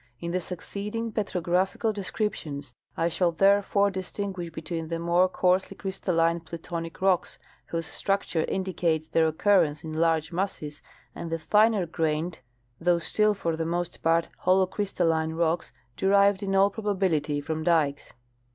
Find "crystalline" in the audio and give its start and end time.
5.77-6.39